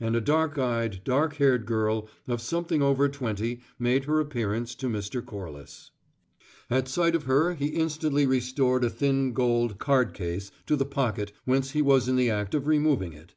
and 0.00 0.16
a 0.16 0.20
dark 0.22 0.56
eyed, 0.56 1.04
dark 1.04 1.34
haired 1.36 1.66
girl 1.66 2.08
of 2.26 2.40
something 2.40 2.80
over 2.80 3.06
twenty 3.06 3.60
made 3.78 4.04
her 4.06 4.18
appearance 4.18 4.74
to 4.74 4.88
Mr. 4.88 5.22
Corliss. 5.22 5.90
At 6.70 6.88
sight 6.88 7.14
of 7.14 7.24
her 7.24 7.52
he 7.52 7.66
instantly 7.66 8.24
restored 8.24 8.82
a 8.82 8.88
thin 8.88 9.34
gold 9.34 9.78
card 9.78 10.14
case 10.14 10.50
to 10.68 10.74
the 10.74 10.86
pocket 10.86 11.32
whence 11.44 11.72
he 11.72 11.82
was 11.82 12.08
in 12.08 12.16
the 12.16 12.30
act 12.30 12.54
of 12.54 12.66
removing 12.66 13.12
it. 13.12 13.34